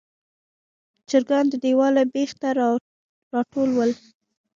[1.09, 2.49] چرګان د دیواله بیخ ته
[3.33, 3.91] راټول ول.